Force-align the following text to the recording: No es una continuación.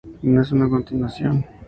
No 0.23 0.41
es 0.41 0.51
una 0.51 0.67
continuación. 0.67 1.45